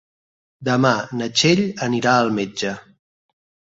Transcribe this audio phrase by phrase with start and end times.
[0.69, 2.77] Demà na Txell anirà al metge.